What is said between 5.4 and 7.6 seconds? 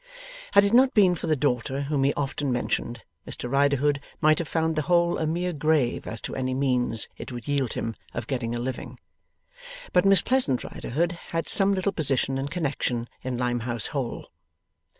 grave as to any means it would